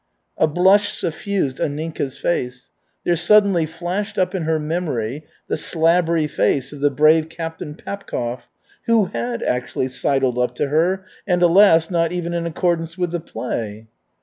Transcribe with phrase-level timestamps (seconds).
[0.35, 2.71] A blush suffused Anninka's face.
[3.05, 8.47] There suddenly flashed up in her memory the slabbery face of the brave Captain Papkov,
[8.87, 11.91] who had actually "sidled up to her" and, alas!
[11.91, 13.85] not even in accordance with the play.